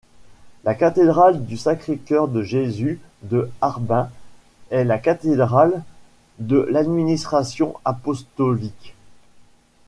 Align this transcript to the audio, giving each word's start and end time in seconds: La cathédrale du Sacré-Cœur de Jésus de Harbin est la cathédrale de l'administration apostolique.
La 0.63 0.73
cathédrale 0.73 1.45
du 1.45 1.57
Sacré-Cœur 1.57 2.27
de 2.27 2.41
Jésus 2.41 2.99
de 3.21 3.51
Harbin 3.61 4.09
est 4.71 4.83
la 4.83 4.97
cathédrale 4.97 5.83
de 6.39 6.57
l'administration 6.71 7.75
apostolique. 7.85 8.95